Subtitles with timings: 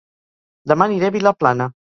[0.71, 1.73] Dema aniré a Vilaplana